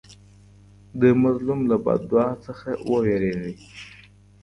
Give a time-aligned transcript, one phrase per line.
[1.01, 3.55] د مظلوم له بد دعا څخه وویریږئ.